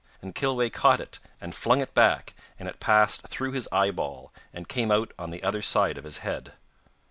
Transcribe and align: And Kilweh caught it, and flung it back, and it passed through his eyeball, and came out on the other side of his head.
And 0.19 0.33
Kilweh 0.33 0.71
caught 0.71 0.99
it, 0.99 1.19
and 1.39 1.53
flung 1.53 1.79
it 1.79 1.93
back, 1.93 2.33
and 2.57 2.67
it 2.67 2.79
passed 2.79 3.27
through 3.27 3.51
his 3.51 3.67
eyeball, 3.71 4.33
and 4.51 4.67
came 4.67 4.89
out 4.91 5.11
on 5.19 5.29
the 5.29 5.43
other 5.43 5.61
side 5.61 5.99
of 5.99 6.05
his 6.05 6.17
head. 6.25 6.53